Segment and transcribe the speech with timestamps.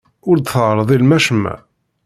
[0.29, 1.55] Ur d-terḍilem acemma.